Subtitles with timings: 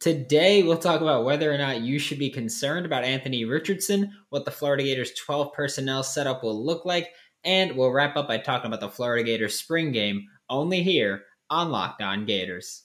[0.00, 4.46] Today, we'll talk about whether or not you should be concerned about Anthony Richardson, what
[4.46, 7.10] the Florida Gators 12 personnel setup will look like,
[7.44, 11.70] and we'll wrap up by talking about the Florida Gators spring game only here on
[11.70, 12.84] Locked On Gators.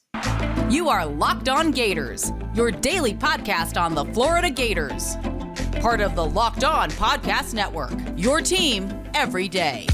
[0.70, 5.16] You are Locked On Gators, your daily podcast on the Florida Gators.
[5.80, 9.88] Part of the Locked On Podcast Network, your team every day.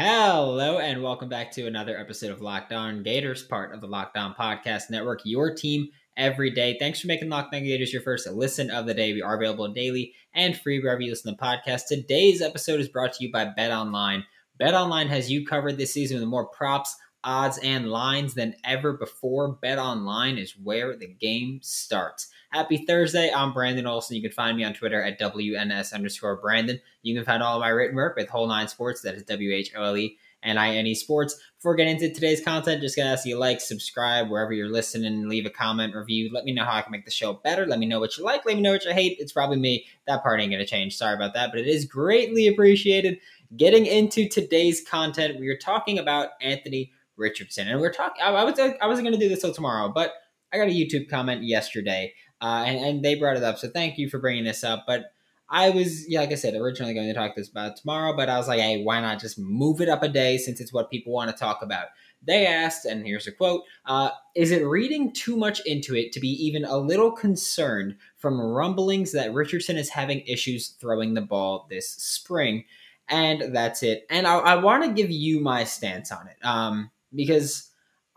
[0.00, 4.16] Hello, and welcome back to another episode of Locked On Gators, part of the Locked
[4.16, 6.76] On Podcast Network, your team every day.
[6.78, 9.12] Thanks for making Locked On Gators your first listen of the day.
[9.12, 11.88] We are available daily and free wherever you listen to podcasts.
[11.88, 14.22] Today's episode is brought to you by Bet Online.
[14.56, 18.92] Bet Online has you covered this season with more props, odds, and lines than ever
[18.92, 19.54] before.
[19.60, 22.28] Bet Online is where the game starts.
[22.50, 23.30] Happy Thursday.
[23.30, 24.16] I'm Brandon Olson.
[24.16, 26.80] You can find me on Twitter at WNS underscore Brandon.
[27.02, 29.02] You can find all of my written work with Whole Nine Sports.
[29.02, 31.38] That is W H O L E and I N E Sports.
[31.58, 35.44] Before getting into today's content, just gonna ask you like, subscribe wherever you're listening, leave
[35.44, 36.30] a comment, review.
[36.32, 37.66] Let me know how I can make the show better.
[37.66, 38.46] Let me know what you like.
[38.46, 39.18] Let me know what you hate.
[39.20, 39.84] It's probably me.
[40.06, 40.96] That part ain't gonna change.
[40.96, 43.18] Sorry about that, but it is greatly appreciated.
[43.58, 48.22] Getting into today's content, we are talking about Anthony Richardson, and we're talking.
[48.22, 50.14] I, was I wasn't gonna do this till tomorrow, but
[50.50, 53.58] I got a YouTube comment yesterday uh, and, and they brought it up.
[53.58, 54.84] So thank you for bringing this up.
[54.86, 55.12] But
[55.50, 58.36] I was, yeah, like I said, originally going to talk this about tomorrow, but I
[58.36, 61.12] was like, hey, why not just move it up a day since it's what people
[61.12, 61.86] want to talk about?
[62.26, 66.20] They asked, and here's a quote uh, Is it reading too much into it to
[66.20, 71.66] be even a little concerned from rumblings that Richardson is having issues throwing the ball
[71.70, 72.64] this spring?
[73.08, 74.04] And that's it.
[74.10, 77.67] And I, I want to give you my stance on it um, because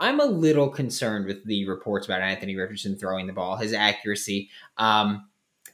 [0.02, 4.50] I'm a little concerned with the reports about Anthony Richardson throwing the ball, his accuracy.
[4.78, 5.28] Um,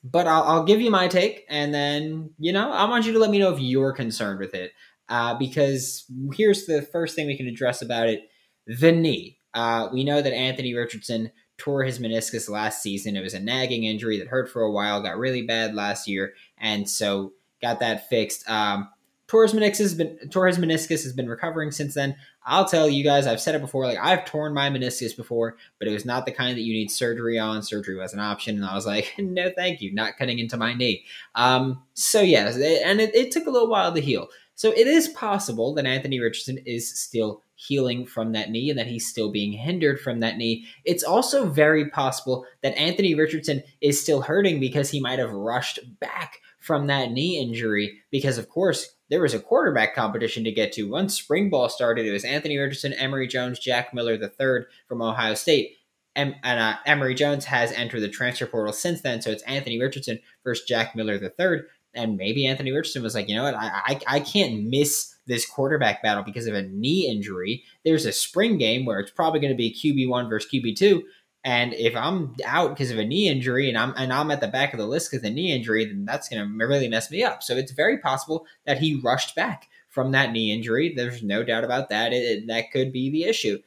[0.03, 3.20] but I'll, I'll, give you my take, and then you know I want you to
[3.20, 4.73] let me know if you're concerned with it.
[5.09, 8.30] Uh, because here's the first thing we can address about it:
[8.67, 9.39] the knee.
[9.53, 13.16] Uh, we know that Anthony Richardson tore his meniscus last season.
[13.16, 16.33] It was a nagging injury that hurt for a while, got really bad last year,
[16.58, 18.48] and so got that fixed.
[18.49, 18.89] Um,
[19.27, 22.15] tore his meniscus has been tore his meniscus has been recovering since then.
[22.45, 25.88] I'll tell you guys, I've said it before, like I've torn my meniscus before, but
[25.88, 27.61] it was not the kind that you need surgery on.
[27.61, 30.73] Surgery was an option, and I was like, no, thank you, not cutting into my
[30.73, 31.05] knee.
[31.36, 34.27] Um, so yes, and it, it took a little while to heal.
[34.55, 38.87] So it is possible that Anthony Richardson is still healing from that knee and that
[38.87, 40.66] he's still being hindered from that knee.
[40.83, 45.80] It's also very possible that Anthony Richardson is still hurting because he might have rushed
[45.99, 50.73] back from that knee injury because of course there was a quarterback competition to get
[50.73, 50.83] to.
[50.83, 55.33] Once spring ball started, it was Anthony Richardson, Emory Jones, Jack Miller III from Ohio
[55.33, 55.78] State.
[56.16, 60.20] and uh, Emory Jones has entered the transfer portal since then, so it's Anthony Richardson
[60.44, 61.61] versus Jack Miller III.
[61.94, 65.45] And maybe Anthony Richardson was like, you know what, I, I, I can't miss this
[65.45, 67.64] quarterback battle because of a knee injury.
[67.86, 71.02] There's a spring game where it's probably going to be QB1 versus QB2.
[71.47, 74.49] And if I'm out because of a knee injury and I'm and I'm at the
[74.49, 77.09] back of the list because of the knee injury, then that's going to really mess
[77.09, 77.41] me up.
[77.41, 80.93] So it's very possible that he rushed back from that knee injury.
[80.93, 82.11] There's no doubt about that.
[82.11, 83.59] It, that could be the issue.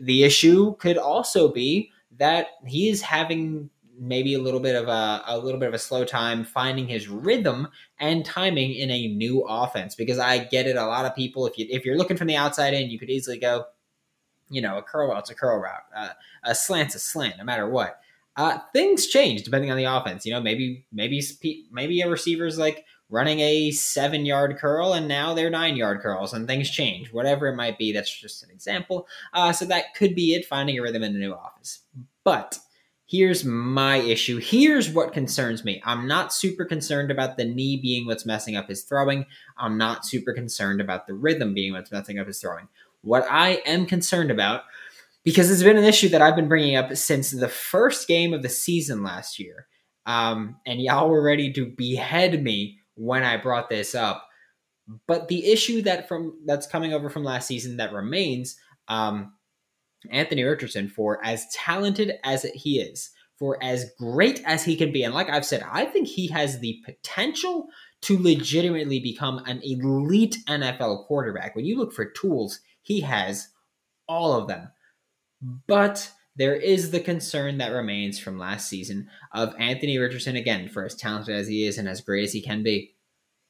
[0.00, 5.24] The issue could also be that he is having maybe a little bit of a,
[5.26, 7.66] a little bit of a slow time finding his rhythm
[7.98, 9.96] and timing in a new offense.
[9.96, 12.36] Because I get it, a lot of people, if you if you're looking from the
[12.36, 13.64] outside in, you could easily go,
[14.48, 16.10] you know, a curl route, a curl route, uh,
[16.44, 18.00] a slant's a slant, no matter what.
[18.36, 20.26] Uh, things change depending on the offense.
[20.26, 21.22] You know, maybe maybe
[21.70, 26.32] maybe a receiver's like running a seven yard curl and now they're nine yard curls
[26.32, 27.12] and things change.
[27.12, 29.06] Whatever it might be, that's just an example.
[29.32, 31.80] Uh, so that could be it, finding a rhythm in the new office.
[32.24, 32.58] But
[33.06, 34.38] here's my issue.
[34.38, 35.80] Here's what concerns me.
[35.84, 39.26] I'm not super concerned about the knee being what's messing up his throwing.
[39.56, 42.68] I'm not super concerned about the rhythm being what's messing up his throwing.
[43.02, 44.62] What I am concerned about,
[45.24, 48.42] because it's been an issue that I've been bringing up since the first game of
[48.42, 49.66] the season last year,
[50.06, 54.26] um, and y'all were ready to behead me when I brought this up.
[55.06, 58.56] But the issue that from that's coming over from last season that remains,
[58.88, 59.32] um,
[60.10, 65.02] Anthony Richardson, for as talented as he is, for as great as he can be,
[65.02, 67.68] and like I've said, I think he has the potential
[68.02, 71.56] to legitimately become an elite NFL quarterback.
[71.56, 73.48] When you look for tools, he has
[74.06, 74.68] all of them.
[75.66, 80.84] But there is the concern that remains from last season of Anthony Richardson, again, for
[80.84, 82.94] as talented as he is and as great as he can be.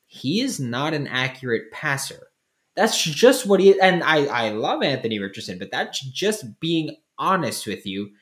[0.06, 2.28] He is not an accurate passer.
[2.76, 3.78] That's just what he is.
[3.82, 8.12] And I, I love Anthony Richardson, but that's just being honest with you.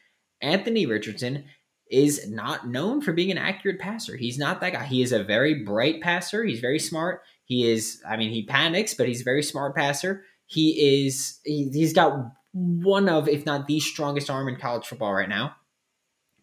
[0.42, 1.44] Anthony Richardson
[1.92, 4.16] is not known for being an accurate passer.
[4.16, 4.84] He's not that guy.
[4.84, 6.42] He is a very bright passer.
[6.42, 7.22] He's very smart.
[7.44, 10.24] He is, I mean, he panics, but he's a very smart passer.
[10.46, 15.12] He is he, he's got one of, if not the strongest arm in college football
[15.12, 15.56] right now,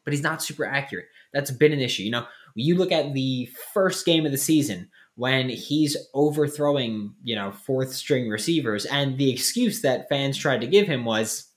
[0.03, 1.06] but he's not super accurate.
[1.33, 2.03] That's been an issue.
[2.03, 2.25] You know,
[2.56, 7.94] you look at the first game of the season when he's overthrowing, you know, fourth
[7.94, 11.48] string receivers, and the excuse that fans tried to give him was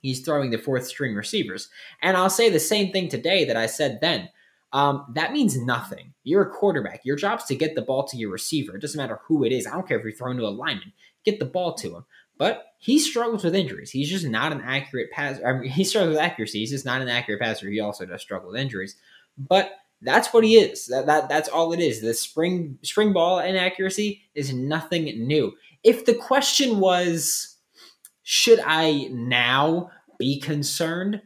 [0.00, 1.68] he's throwing the fourth string receivers.
[2.02, 4.28] And I'll say the same thing today that I said then.
[4.72, 6.14] Um, that means nothing.
[6.24, 7.02] You're a quarterback.
[7.04, 8.74] Your job's to get the ball to your receiver.
[8.74, 9.66] It doesn't matter who it is.
[9.66, 10.92] I don't care if you're throwing to a lineman.
[11.24, 12.04] Get the ball to him.
[12.38, 13.90] But he struggles with injuries.
[13.90, 15.46] He's just not an accurate passer.
[15.46, 16.60] I mean, he struggles with accuracy.
[16.60, 17.70] He's just not an accurate passer.
[17.70, 18.96] He also does struggle with injuries.
[19.38, 19.72] But
[20.02, 20.86] that's what he is.
[20.86, 22.00] That, that that's all it is.
[22.00, 25.54] The spring spring ball inaccuracy is nothing new.
[25.84, 27.56] If the question was,
[28.22, 31.22] should I now be concerned?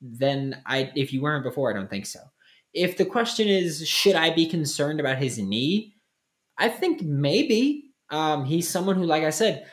[0.00, 2.20] Then I, if you weren't before, I don't think so.
[2.72, 5.94] If the question is, should I be concerned about his knee?
[6.56, 7.89] I think maybe.
[8.10, 9.66] Um, he's someone who, like I said,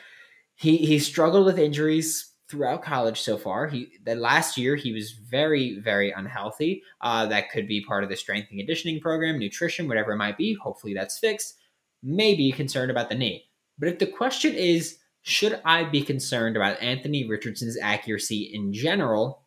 [0.54, 3.68] he he struggled with injuries throughout college so far.
[3.68, 6.82] He the last year he was very very unhealthy.
[7.00, 10.38] Uh, that could be part of the strength and conditioning program, nutrition, whatever it might
[10.38, 10.54] be.
[10.54, 11.54] Hopefully that's fixed.
[12.02, 13.44] Maybe concerned about the knee.
[13.78, 19.42] But if the question is, should I be concerned about Anthony Richardson's accuracy in general?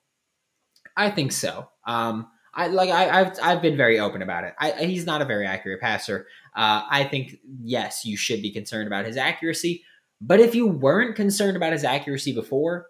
[0.95, 1.69] I think so.
[1.85, 4.53] Um, I like I, have I've been very open about it.
[4.59, 6.27] I, he's not a very accurate passer.
[6.55, 9.83] Uh, I think yes, you should be concerned about his accuracy.
[10.19, 12.87] But if you weren't concerned about his accuracy before,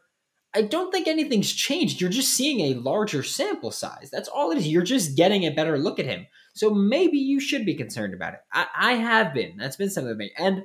[0.54, 2.02] I don't think anything's changed.
[2.02, 4.10] You're just seeing a larger sample size.
[4.12, 4.68] That's all it is.
[4.68, 6.28] You're just getting a better look at him.
[6.54, 8.40] So maybe you should be concerned about it.
[8.52, 9.56] I, I have been.
[9.58, 10.32] That's been something me.
[10.38, 10.64] And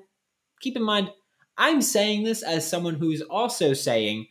[0.60, 1.10] keep in mind,
[1.56, 4.26] I'm saying this as someone who's also saying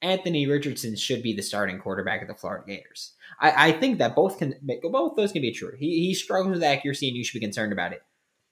[0.00, 3.14] Anthony Richardson should be the starting quarterback of the Florida Gators.
[3.40, 5.72] I, I think that both can both those can be true.
[5.78, 8.02] He, he struggles with accuracy, and you should be concerned about it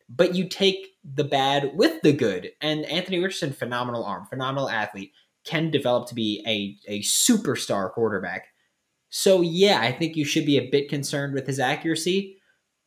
[0.08, 2.52] but you take the bad with the good.
[2.60, 5.12] And Anthony Richardson, phenomenal arm, phenomenal athlete,
[5.44, 8.48] can develop to be a, a superstar quarterback.
[9.08, 12.38] So, yeah, I think you should be a bit concerned with his accuracy.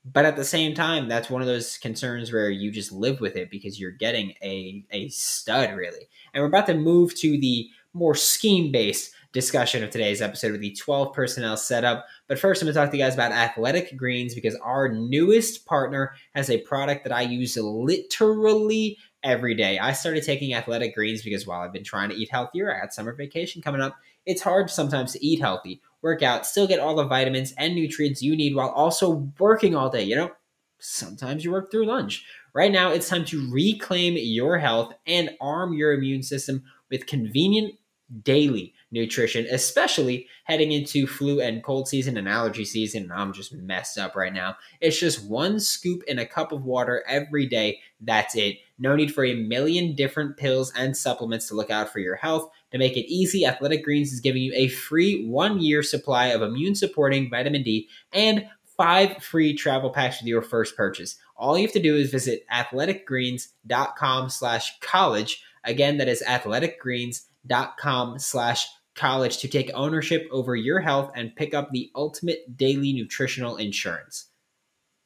[0.05, 3.35] But at the same time, that's one of those concerns where you just live with
[3.35, 6.07] it because you're getting a, a stud, really.
[6.33, 10.61] And we're about to move to the more scheme based discussion of today's episode with
[10.61, 12.05] the 12 personnel setup.
[12.27, 15.65] But first, I'm going to talk to you guys about Athletic Greens because our newest
[15.65, 19.77] partner has a product that I use literally every day.
[19.77, 22.93] I started taking Athletic Greens because while I've been trying to eat healthier, I got
[22.93, 23.95] summer vacation coming up.
[24.25, 28.21] It's hard sometimes to eat healthy, work out, still get all the vitamins and nutrients
[28.21, 30.03] you need while also working all day.
[30.03, 30.31] You know,
[30.79, 32.25] sometimes you work through lunch.
[32.53, 37.75] Right now, it's time to reclaim your health and arm your immune system with convenient
[38.23, 43.11] daily nutrition, especially heading into flu and cold season and allergy season.
[43.13, 44.55] I'm just messed up right now.
[44.81, 47.79] It's just one scoop in a cup of water every day.
[48.01, 48.57] That's it.
[48.79, 52.49] No need for a million different pills and supplements to look out for your health.
[52.71, 56.41] To make it easy, Athletic Greens is giving you a free one year supply of
[56.41, 58.47] immune supporting vitamin D and
[58.77, 61.17] five free travel packs with your first purchase.
[61.35, 65.43] All you have to do is visit athleticgreens.com slash college.
[65.63, 71.71] Again, that is athleticgreens.com slash college to take ownership over your health and pick up
[71.71, 74.25] the ultimate daily nutritional insurance.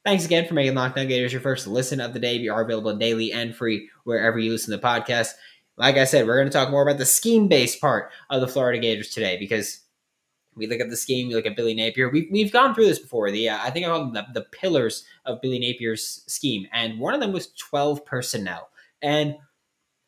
[0.03, 2.37] Thanks again for making Locked On Gators your first listen of the day.
[2.37, 5.33] We are available daily and free wherever you listen to podcasts.
[5.77, 8.47] Like I said, we're going to talk more about the scheme based part of the
[8.47, 9.79] Florida Gators today because
[10.55, 12.09] we look at the scheme, we look at Billy Napier.
[12.09, 13.31] We've, we've gone through this before.
[13.31, 16.99] The uh, I think I called them the, the pillars of Billy Napier's scheme, and
[16.99, 18.69] one of them was 12 personnel.
[19.01, 19.35] And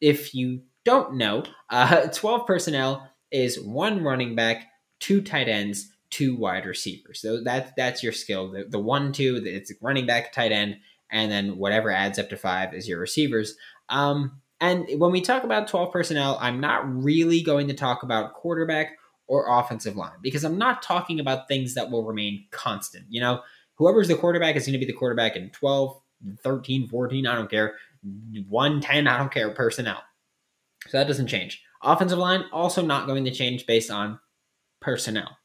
[0.02, 4.68] if you don't know, uh, 12 personnel is one running back,
[5.00, 7.20] two tight ends, two wide receivers.
[7.20, 8.52] So that's that's your skill.
[8.52, 10.78] The, the one two it's running back, tight end,
[11.12, 13.56] and then whatever adds up to five is your receivers.
[13.90, 18.34] Um, and when we talk about 12 personnel, I'm not really going to talk about
[18.34, 18.98] quarterback
[19.28, 23.06] or offensive line because I'm not talking about things that will remain constant.
[23.10, 23.42] You know,
[23.76, 26.00] whoever's the quarterback is going to be the quarterback in 12,
[26.42, 27.76] 13, 14, I don't care.
[28.48, 30.02] 110, I don't care, personnel.
[30.88, 31.64] So that doesn't change.
[31.82, 34.20] Offensive line also not going to change based on
[34.82, 35.38] personnel.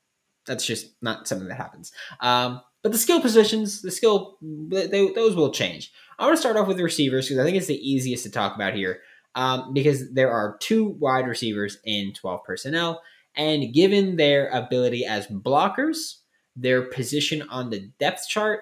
[0.47, 1.93] That's just not something that happens.
[2.21, 5.93] Um, but the skill positions, the skill, they, those will change.
[6.19, 8.31] I want to start off with the receivers because I think it's the easiest to
[8.31, 9.01] talk about here
[9.35, 13.03] um, because there are two wide receivers in 12 personnel.
[13.37, 16.17] And given their ability as blockers,
[16.57, 18.61] their position on the depth chart,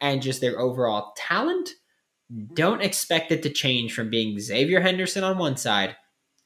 [0.00, 1.70] and just their overall talent,
[2.54, 5.96] don't expect it to change from being Xavier Henderson on one side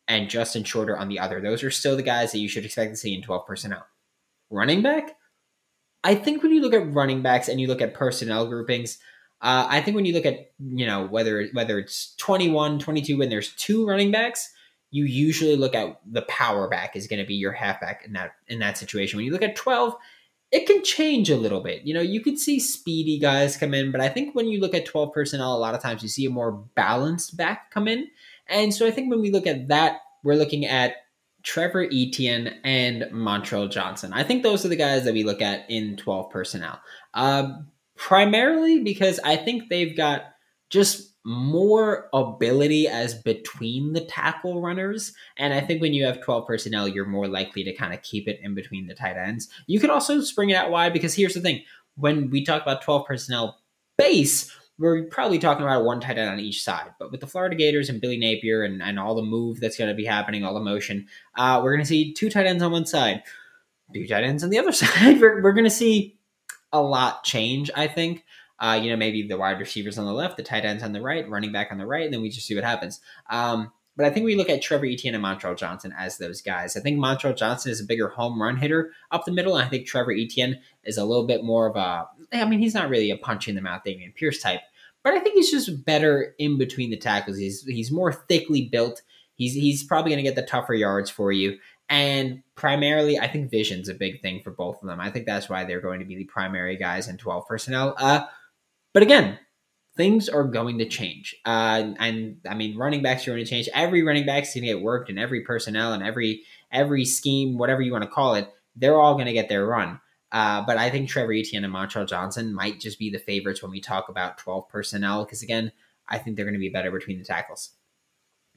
[0.08, 1.40] and Justin Shorter on the other.
[1.40, 3.86] Those are still the guys that you should expect to see in 12 personnel.
[4.50, 5.16] Running back?
[6.04, 8.98] I think when you look at running backs and you look at personnel groupings,
[9.40, 13.28] uh, I think when you look at, you know, whether whether it's 21, 22, when
[13.28, 14.52] there's two running backs,
[14.90, 18.32] you usually look at the power back is going to be your halfback in that
[18.46, 19.16] in that situation.
[19.16, 19.96] When you look at 12,
[20.52, 21.82] it can change a little bit.
[21.82, 24.74] You know, you could see speedy guys come in, but I think when you look
[24.74, 28.08] at 12 personnel, a lot of times you see a more balanced back come in.
[28.48, 30.96] And so I think when we look at that, we're looking at
[31.42, 34.12] Trevor Etienne and Montrell Johnson.
[34.12, 36.78] I think those are the guys that we look at in 12 personnel.
[37.14, 40.34] Um, primarily because I think they've got
[40.68, 45.12] just more ability as between the tackle runners.
[45.36, 48.26] And I think when you have 12 personnel, you're more likely to kind of keep
[48.26, 49.48] it in between the tight ends.
[49.66, 51.62] You could also spring it out wide because here's the thing
[51.96, 53.60] when we talk about 12 personnel
[53.96, 56.90] base, we're probably talking about one tight end on each side.
[56.98, 59.90] But with the Florida Gators and Billy Napier and, and all the move that's going
[59.90, 62.72] to be happening, all the motion, uh, we're going to see two tight ends on
[62.72, 63.22] one side,
[63.94, 65.20] two tight ends on the other side.
[65.20, 66.18] we're, we're going to see
[66.72, 68.24] a lot change, I think.
[68.62, 71.02] Uh, you know, maybe the wide receivers on the left, the tight ends on the
[71.02, 73.00] right, running back on the right, and then we just see what happens.
[73.28, 76.76] Um, but I think we look at Trevor Etienne and Montrell Johnson as those guys.
[76.76, 79.56] I think Montrell Johnson is a bigger home run hitter up the middle.
[79.56, 82.74] And I think Trevor Etienne is a little bit more of a, I mean, he's
[82.74, 84.60] not really a punch in the mouth Dameon Pierce type,
[85.02, 87.36] but I think he's just better in between the tackles.
[87.36, 89.02] He's he's more thickly built.
[89.34, 91.58] He's he's probably going to get the tougher yards for you.
[91.88, 95.00] And primarily, I think vision's a big thing for both of them.
[95.00, 97.94] I think that's why they're going to be the primary guys in 12 personnel.
[97.98, 98.24] Uh,
[98.92, 99.38] but again,
[99.96, 101.36] things are going to change.
[101.44, 103.68] Uh, and I mean, running backs are going to change.
[103.74, 107.82] Every running back's going to get worked, and every personnel and every every scheme, whatever
[107.82, 110.00] you want to call it, they're all going to get their run.
[110.30, 113.70] Uh, but I think Trevor Etienne and Montrell Johnson might just be the favorites when
[113.70, 115.70] we talk about 12 personnel, because again,
[116.08, 117.72] I think they're going to be better between the tackles.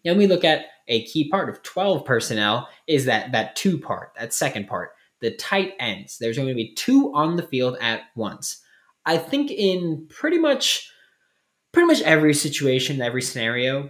[0.05, 4.13] Then we look at a key part of 12 personnel is that that two part,
[4.17, 6.17] that second part, the tight ends.
[6.17, 8.61] There's going to be two on the field at once.
[9.05, 10.89] I think in pretty much
[11.71, 13.89] pretty much every situation, every scenario,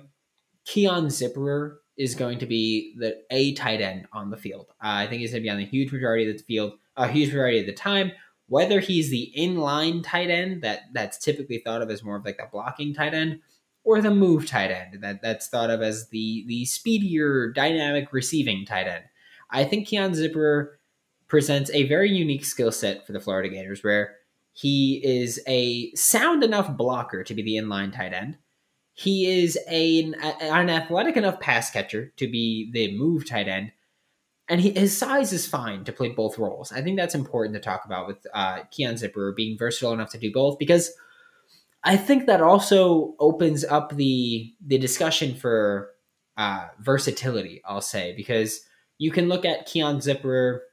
[0.65, 4.67] Keon Zipperer is going to be the a tight end on the field.
[4.83, 7.07] Uh, I think he's going to be on the huge majority of the field, a
[7.07, 8.11] huge majority of the time.
[8.47, 12.37] Whether he's the inline tight end that that's typically thought of as more of like
[12.37, 13.39] the blocking tight end,
[13.83, 18.65] or the move tight end that that's thought of as the the speedier, dynamic receiving
[18.65, 19.05] tight end.
[19.49, 20.69] I think Keon Zipperer
[21.27, 24.15] presents a very unique skill set for the Florida Gators, where
[24.57, 28.37] he is a sound enough blocker to be the inline tight end.
[28.93, 33.73] He is a, an athletic enough pass catcher to be the move tight end.
[34.47, 36.71] And he, his size is fine to play both roles.
[36.71, 40.17] I think that's important to talk about with uh, Keon Zipper being versatile enough to
[40.17, 40.89] do both because
[41.83, 45.89] I think that also opens up the the discussion for
[46.37, 47.61] uh, versatility.
[47.65, 48.61] I'll say because
[48.99, 50.63] you can look at Keon Zipper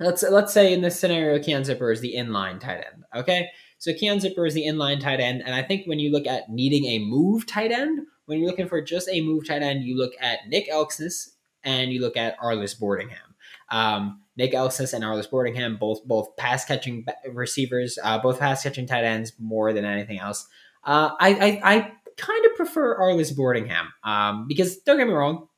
[0.00, 3.04] let's let's say in this scenario, Keon Zipper is the inline tight end.
[3.14, 3.48] Okay,
[3.78, 6.50] so Keon Zipper is the inline tight end, and I think when you look at
[6.50, 9.96] needing a move tight end, when you're looking for just a move tight end, you
[9.96, 11.30] look at Nick Elksnis
[11.62, 13.34] and you look at Arlis Boardingham.
[13.70, 18.86] Um, Nick Elksnis and Arlis Boardingham, both both pass catching receivers, uh, both pass catching
[18.86, 20.46] tight ends more than anything else.
[20.84, 25.48] Uh, I, I, I kind of prefer Arlis Boardingham um, because don't get me wrong,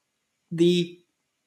[0.50, 0.99] the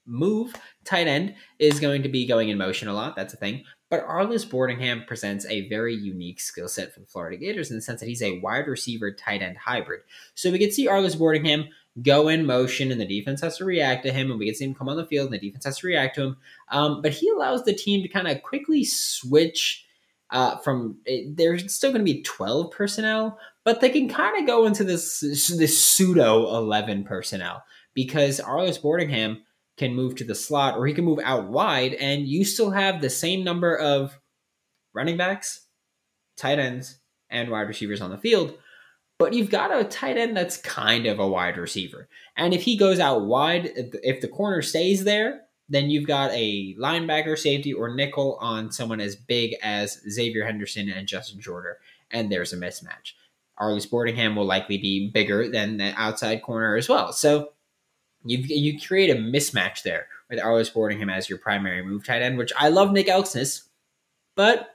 [0.10, 3.16] move tight end is going to be going in motion a lot.
[3.16, 3.64] That's a thing.
[3.90, 7.82] But Arlis Boardingham presents a very unique skill set for the Florida Gators in the
[7.82, 10.02] sense that he's a wide receiver tight end hybrid.
[10.36, 11.70] So we could see Arlis Boardingham
[12.02, 14.66] go in motion and the defense has to react to him, and we can see
[14.66, 16.38] him come on the field and the defense has to react to him.
[16.70, 19.86] Um, but he allows the team to kind of quickly switch
[20.32, 20.98] uh, from
[21.34, 25.20] there's still going to be 12 personnel, but they can kind of go into this
[25.22, 27.64] this pseudo 11 personnel
[27.96, 29.40] because Arlis Boardingham
[29.80, 33.02] can move to the slot or he can move out wide, and you still have
[33.02, 34.20] the same number of
[34.94, 35.66] running backs,
[36.38, 38.56] tight ends, and wide receivers on the field.
[39.18, 42.08] But you've got a tight end that's kind of a wide receiver.
[42.38, 43.72] And if he goes out wide,
[44.04, 49.00] if the corner stays there, then you've got a linebacker, safety, or nickel on someone
[49.00, 51.80] as big as Xavier Henderson and Justin Shorter.
[52.12, 53.14] And there's a mismatch.
[53.60, 57.14] Arlis Boardingham will likely be bigger than the outside corner as well.
[57.14, 57.50] So
[58.30, 62.38] you you create a mismatch there with Arlis Boardingham as your primary move tight end,
[62.38, 63.64] which I love Nick Elksnis,
[64.36, 64.70] but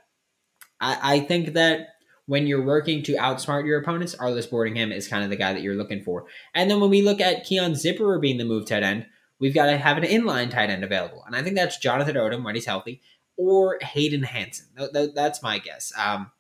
[0.80, 1.90] I, I think that
[2.26, 5.62] when you're working to outsmart your opponents, Arlis Boardingham is kind of the guy that
[5.62, 6.26] you're looking for.
[6.54, 9.06] And then when we look at Keon Zipperer being the move tight end,
[9.38, 11.22] we've got to have an inline tight end available.
[11.24, 13.02] And I think that's Jonathan Odom when he's healthy,
[13.36, 14.66] or Hayden Hansen.
[15.14, 15.92] That's my guess.
[15.96, 16.32] Um,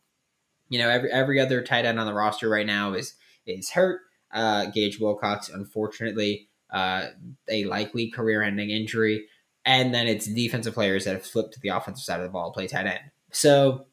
[0.68, 3.14] you know, every every other tight end on the roster right now is
[3.46, 4.00] is hurt.
[4.32, 7.06] Uh, Gage Wilcox, unfortunately, uh,
[7.48, 9.26] a likely career-ending injury,
[9.64, 12.52] and then it's defensive players that have flipped to the offensive side of the ball,
[12.52, 13.00] play tight end.
[13.30, 13.86] So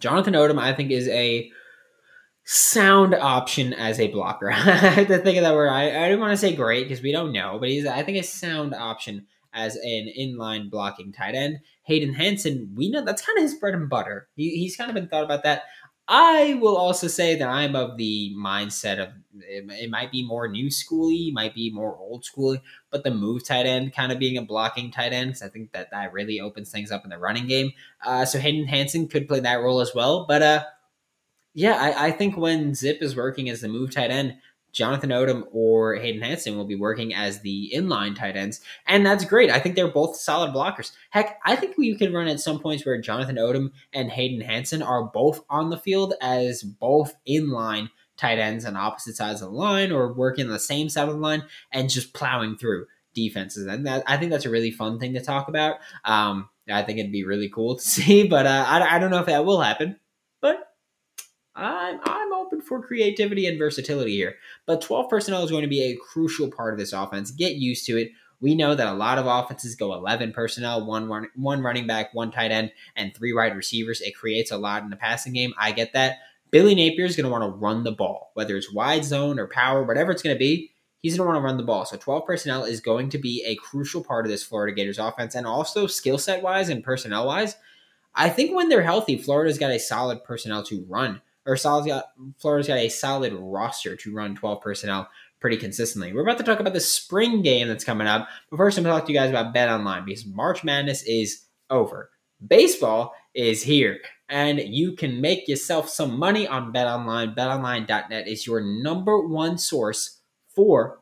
[0.00, 1.50] Jonathan Odom, I think, is a
[2.44, 4.50] sound option as a blocker.
[4.52, 5.68] I have to think of that word.
[5.68, 8.18] I, I didn't want to say great because we don't know, but he's I think
[8.18, 11.58] a sound option as an inline blocking tight end.
[11.84, 14.28] Hayden Hansen, we know that's kind of his bread and butter.
[14.34, 15.62] He, he's kind of been thought about that.
[16.08, 19.10] I will also say that I'm of the mindset of
[19.40, 23.44] it, it might be more new schooly, might be more old schooly, but the move
[23.44, 26.40] tight end kind of being a blocking tight end because I think that that really
[26.40, 27.72] opens things up in the running game.
[28.04, 30.24] Uh, so Hayden Hansen could play that role as well.
[30.26, 30.64] But uh,
[31.52, 34.36] yeah, I, I think when Zip is working as the move tight end,
[34.78, 39.24] Jonathan Odom or Hayden Hansen will be working as the inline tight ends, and that's
[39.24, 39.50] great.
[39.50, 40.92] I think they're both solid blockers.
[41.10, 44.80] Heck, I think we could run at some points where Jonathan Odom and Hayden Hansen
[44.80, 49.56] are both on the field as both inline tight ends on opposite sides of the
[49.56, 51.42] line or working on the same side of the line
[51.72, 53.66] and just plowing through defenses.
[53.66, 55.78] And that, I think that's a really fun thing to talk about.
[56.04, 59.18] Um, I think it'd be really cool to see, but uh, I, I don't know
[59.18, 59.98] if that will happen.
[60.40, 60.68] But
[61.56, 62.27] I'm, I'm
[62.64, 64.36] for creativity and versatility here.
[64.66, 67.30] But 12 personnel is going to be a crucial part of this offense.
[67.30, 68.12] Get used to it.
[68.40, 72.14] We know that a lot of offenses go 11 personnel, one, run, one running back,
[72.14, 74.00] one tight end, and three wide receivers.
[74.00, 75.52] It creates a lot in the passing game.
[75.58, 76.18] I get that.
[76.50, 79.48] Billy Napier is going to want to run the ball, whether it's wide zone or
[79.48, 80.70] power, whatever it's going to be.
[81.02, 81.84] He's going to want to run the ball.
[81.84, 85.34] So 12 personnel is going to be a crucial part of this Florida Gators offense.
[85.34, 87.56] And also, skill set wise and personnel wise,
[88.14, 92.04] I think when they're healthy, Florida's got a solid personnel to run or got,
[92.38, 95.08] Florida's got a solid roster to run 12 personnel
[95.40, 96.12] pretty consistently.
[96.12, 98.94] We're about to talk about the spring game that's coming up, but first I'm going
[98.94, 102.10] to talk to you guys about Bet Online because March Madness is over.
[102.46, 107.34] Baseball is here, and you can make yourself some money on Bet Online.
[107.34, 110.20] BetOnline.net is your number one source
[110.54, 111.00] for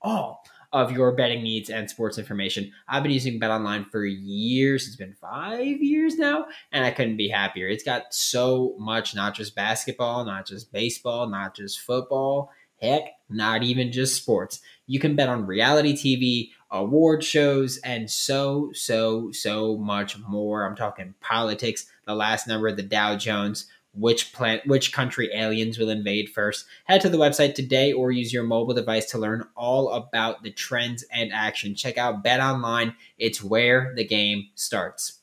[0.00, 2.72] all of your betting needs and sports information.
[2.88, 4.86] I've been using BetOnline for years.
[4.86, 7.68] It's been five years now, and I couldn't be happier.
[7.68, 12.50] It's got so much, not just basketball, not just baseball, not just football.
[12.80, 14.60] Heck, not even just sports.
[14.86, 20.64] You can bet on reality TV, award shows, and so, so, so much more.
[20.64, 25.78] I'm talking politics, the last number of the Dow Jones, which plant which country aliens
[25.78, 26.66] will invade first.
[26.84, 30.50] Head to the website today or use your mobile device to learn all about the
[30.50, 31.74] trends and action.
[31.74, 32.94] Check out Bet Online.
[33.18, 35.20] It's where the game starts.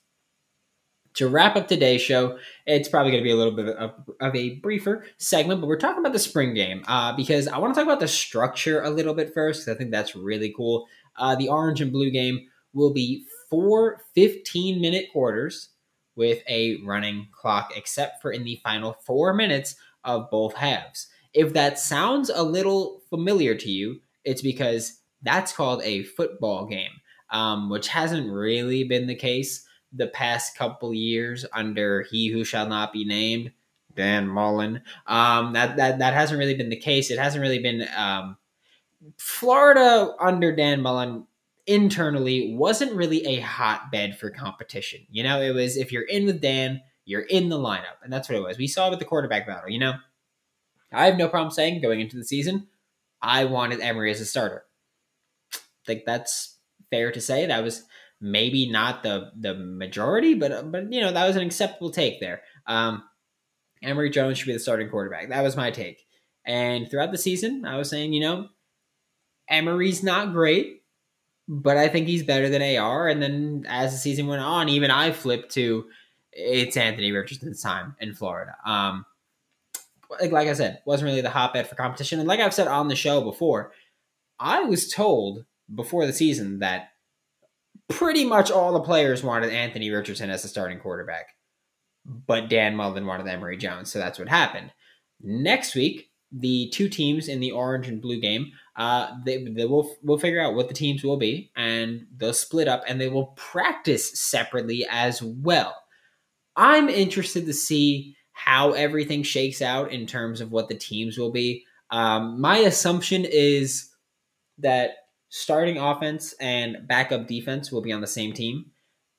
[1.16, 4.36] To wrap up today's show, it's probably going to be a little bit of, of,
[4.36, 7.80] a briefer segment, but we're talking about the spring game uh, because I want to
[7.80, 9.70] talk about the structure a little bit first.
[9.70, 10.88] I think that's really cool.
[11.16, 15.70] Uh, the orange and blue game will be four 15 minute quarters
[16.16, 21.08] with a running clock, except for in the final four minutes of both halves.
[21.34, 26.92] If that sounds a little familiar to you, it's because that's called a football game,
[27.32, 32.68] um, which hasn't really been the case the past couple years under he who shall
[32.68, 33.52] not be named,
[33.96, 34.82] Dan Mullen.
[35.08, 37.12] Um, that, that that hasn't really been the case.
[37.12, 38.38] It hasn't really been um,
[39.18, 41.28] Florida under Dan Mullen
[41.66, 45.02] internally wasn't really a hotbed for competition.
[45.10, 48.02] You know, it was if you're in with Dan, you're in the lineup.
[48.04, 48.58] And that's what it was.
[48.58, 49.94] We saw with the quarterback battle, you know.
[50.92, 52.68] I have no problem saying going into the season,
[53.22, 54.64] I wanted Emory as a starter.
[55.56, 56.60] I think that's
[56.92, 57.46] fair to say.
[57.48, 57.84] That was
[58.22, 62.42] maybe not the the majority, but but you know, that was an acceptable take there.
[62.68, 63.04] Um
[63.82, 65.30] Emory Jones should be the starting quarterback.
[65.30, 66.06] That was my take.
[66.46, 68.48] And throughout the season, I was saying, you know,
[69.50, 70.83] Emory's not great
[71.48, 73.08] but I think he's better than AR.
[73.08, 75.86] And then as the season went on, even I flipped to
[76.32, 78.56] it's Anthony Richardson's time in Florida.
[78.66, 79.06] Um,
[80.20, 82.20] like, like I said, wasn't really the hotbed for competition.
[82.20, 83.72] And like I've said on the show before,
[84.40, 86.90] I was told before the season that
[87.90, 91.28] pretty much all the players wanted Anthony Richardson as the starting quarterback,
[92.06, 93.92] but Dan Mullen wanted Emory Jones.
[93.92, 94.72] So that's what happened.
[95.22, 99.96] Next week, the two teams in the orange and blue game uh, they, they will
[100.04, 103.28] will figure out what the teams will be and they'll split up and they will
[103.36, 105.76] practice separately as well.
[106.56, 111.32] I'm interested to see how everything shakes out in terms of what the teams will
[111.32, 111.66] be.
[111.92, 113.90] Um, my assumption is
[114.58, 114.92] that
[115.30, 118.66] starting offense and backup defense will be on the same team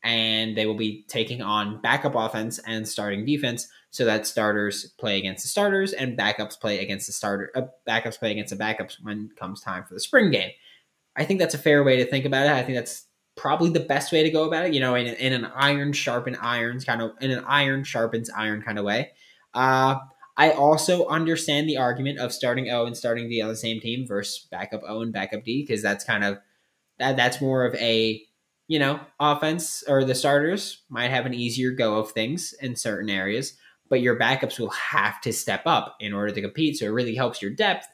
[0.03, 5.19] and they will be taking on backup offense and starting defense so that starters play
[5.19, 8.97] against the starters and backups play against the starter uh, backups play against the backups
[9.01, 10.51] when comes time for the spring game.
[11.15, 12.51] I think that's a fair way to think about it.
[12.51, 14.75] I think that's probably the best way to go about it.
[14.75, 18.63] You know, in, in an iron sharpen irons kind of in an iron sharpens iron
[18.63, 19.13] kind of way.
[19.55, 20.01] Uh,
[20.37, 24.09] I also understand the argument of starting O and starting D on the same team
[24.09, 26.39] versus backup O and backup D because that's kind of
[26.99, 28.21] that that's more of a
[28.67, 33.11] you know, offense or the starters might have an easier go of things in certain
[33.11, 33.57] areas.
[33.89, 36.77] But your backups will have to step up in order to compete.
[36.79, 37.87] So it really helps your depth,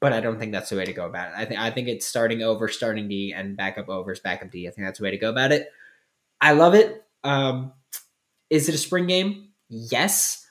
[0.00, 1.34] but I don't think that's the way to go about it.
[1.36, 4.68] I think I think it's starting over, starting D, and backup overs, backup D.
[4.68, 5.68] I think that's the way to go about it.
[6.40, 7.04] I love it.
[7.24, 7.72] Um,
[8.50, 9.48] is it a spring game?
[9.68, 10.46] Yes,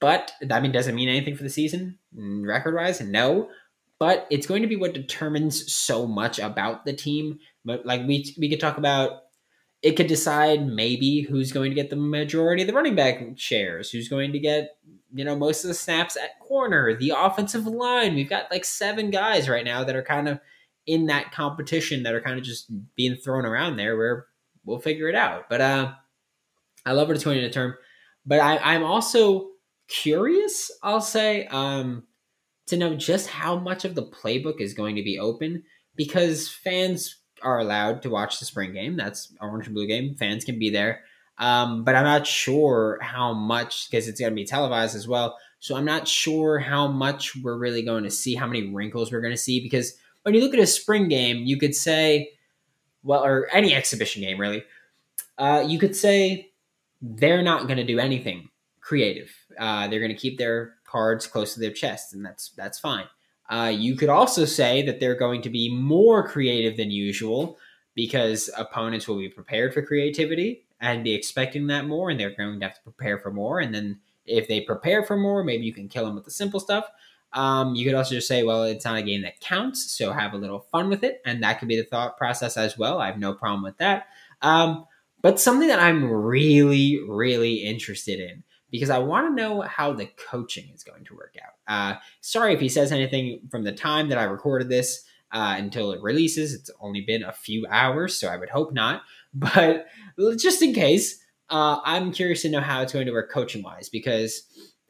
[0.00, 3.00] but I mean, does not mean anything for the season record wise?
[3.00, 3.48] No,
[3.98, 7.38] but it's going to be what determines so much about the team.
[7.64, 9.23] But like we we could talk about
[9.84, 13.90] it could decide maybe who's going to get the majority of the running back shares,
[13.90, 14.78] who's going to get
[15.12, 18.14] you know most of the snaps at corner, the offensive line.
[18.14, 20.40] We've got like seven guys right now that are kind of
[20.86, 23.94] in that competition that are kind of just being thrown around there.
[23.98, 24.26] Where
[24.64, 25.50] we'll figure it out.
[25.50, 25.92] But uh,
[26.86, 27.74] I love going to term.
[28.24, 29.50] But I, I'm also
[29.88, 30.70] curious.
[30.82, 32.04] I'll say um,
[32.68, 37.20] to know just how much of the playbook is going to be open because fans
[37.44, 38.96] are allowed to watch the spring game.
[38.96, 40.14] That's orange and blue game.
[40.14, 41.04] Fans can be there.
[41.38, 45.36] Um, but I'm not sure how much because it's going to be televised as well.
[45.58, 49.20] So I'm not sure how much we're really going to see, how many wrinkles we're
[49.20, 49.60] going to see.
[49.60, 52.30] Because when you look at a spring game, you could say,
[53.02, 54.64] well, or any exhibition game really,
[55.38, 56.50] uh, you could say
[57.02, 58.48] they're not going to do anything
[58.80, 59.30] creative.
[59.58, 63.06] Uh, they're going to keep their cards close to their chest, and that's that's fine.
[63.48, 67.58] Uh, you could also say that they're going to be more creative than usual
[67.94, 72.58] because opponents will be prepared for creativity and be expecting that more, and they're going
[72.58, 73.60] to have to prepare for more.
[73.60, 76.60] And then if they prepare for more, maybe you can kill them with the simple
[76.60, 76.86] stuff.
[77.32, 80.34] Um, you could also just say, well, it's not a game that counts, so have
[80.34, 82.98] a little fun with it, and that could be the thought process as well.
[82.98, 84.06] I have no problem with that.
[84.40, 84.86] Um,
[85.20, 90.10] but something that I'm really, really interested in because I want to know how the
[90.28, 91.72] coaching is going to work out.
[91.72, 95.92] Uh, sorry if he says anything from the time that I recorded this uh, until
[95.92, 96.52] it releases.
[96.52, 99.02] It's only been a few hours, so I would hope not.
[99.32, 99.86] But
[100.38, 103.88] just in case, uh, I'm curious to know how it's going to work coaching wise
[103.88, 104.42] because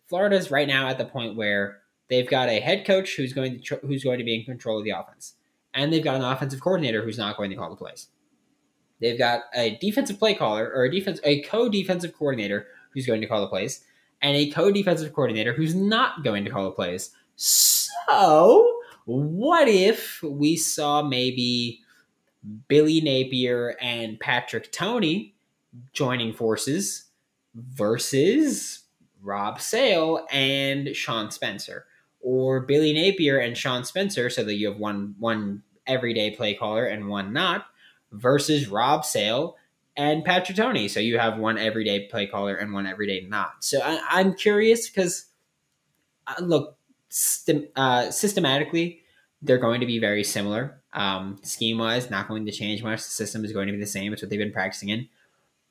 [0.08, 3.60] Florida's right now at the point where they've got a head coach who's going to
[3.60, 5.34] tr- who's going to be in control of the offense,
[5.74, 8.08] and they've got an offensive coordinator who's not going to call the plays.
[9.00, 13.26] They've got a defensive play caller or a defense a co-defensive coordinator who's going to
[13.26, 13.84] call the plays,
[14.22, 17.10] and a co-defensive coordinator who's not going to call the plays.
[17.36, 21.80] So, what if we saw maybe
[22.68, 25.34] Billy Napier and Patrick Toney
[25.92, 27.06] joining forces
[27.54, 28.84] versus
[29.22, 31.86] Rob Sale and Sean Spencer,
[32.20, 36.86] or Billy Napier and Sean Spencer, so that you have one one everyday play caller
[36.86, 37.66] and one not,
[38.12, 39.56] versus Rob Sale
[39.96, 40.88] and Patrick Toney.
[40.88, 43.64] So you have one everyday play caller and one everyday not.
[43.64, 45.26] So I, am curious because
[46.26, 46.78] uh, look,
[47.76, 49.02] uh, systematically,
[49.42, 50.82] they're going to be very similar.
[50.92, 53.02] Um, scheme wise, not going to change much.
[53.02, 54.12] The system is going to be the same.
[54.12, 55.08] It's what they've been practicing in.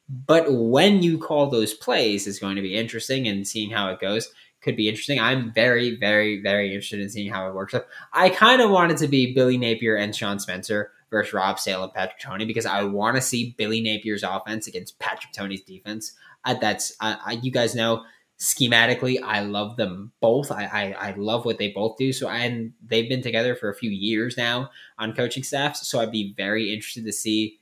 [0.09, 3.99] But when you call those plays is going to be interesting and seeing how it
[3.99, 4.29] goes
[4.63, 5.19] could be interesting.
[5.19, 7.73] I'm very, very, very interested in seeing how it works.
[7.73, 7.87] Up.
[8.13, 11.93] I kind of wanted to be Billy Napier and Sean Spencer versus Rob Sale and
[11.93, 16.13] Patrick Toney because I want to see Billy Napier's offense against Patrick Toney's defense.
[16.43, 18.03] Uh, that's uh, you guys know
[18.39, 20.51] schematically, I love them both.
[20.51, 22.11] I, I, I love what they both do.
[22.11, 25.87] So and they've been together for a few years now on coaching staffs.
[25.87, 27.59] So I'd be very interested to see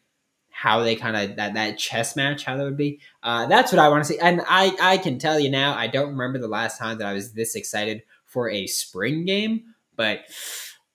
[0.50, 3.00] how they kind of that that chess match how that would be.
[3.22, 4.20] Uh, that's what I want to see.
[4.20, 7.14] And I I can tell you now, I don't remember the last time that I
[7.14, 10.22] was this excited for a spring game, but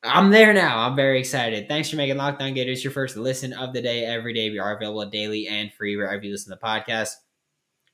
[0.06, 0.78] I'm there now.
[0.78, 1.68] I'm very excited.
[1.68, 4.50] Thanks for making Locked On Gators your first listen of the day every day.
[4.50, 7.10] We are available daily and free wherever you listen to the podcast.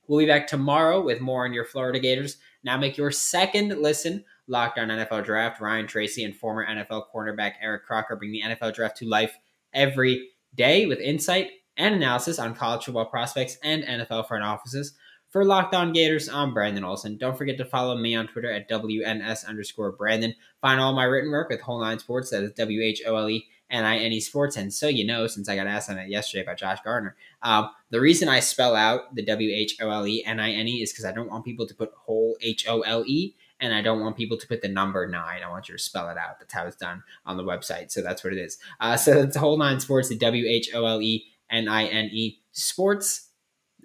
[0.07, 2.37] We'll be back tomorrow with more on your Florida Gators.
[2.63, 5.59] Now make your second listen Locked On NFL Draft.
[5.59, 9.35] Ryan Tracy and former NFL cornerback Eric Crocker bring the NFL Draft to life
[9.73, 14.93] every day with insight and analysis on college football prospects and NFL front offices.
[15.33, 17.17] For Locked On Gators, I'm Brandon Olson.
[17.17, 20.35] Don't forget to follow me on Twitter at WNS underscore Brandon.
[20.61, 23.27] Find all my written work with Whole Nine Sports, that is W H O L
[23.27, 24.57] E N I N E Sports.
[24.57, 27.71] And so you know, since I got asked on it yesterday by Josh Gardner, um,
[27.89, 30.83] the reason I spell out the W H O L E N I N E
[30.83, 33.81] is because I don't want people to put whole H O L E and I
[33.81, 35.41] don't want people to put the number nine.
[35.43, 36.37] I want you to spell it out.
[36.37, 37.89] That's how it's done on the website.
[37.89, 38.59] So that's what it is.
[38.79, 42.11] Uh, so it's Whole Nine Sports, the W H O L E N I N
[42.11, 43.29] E Sports.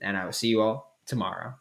[0.03, 1.55] And I will see you all tomorrow.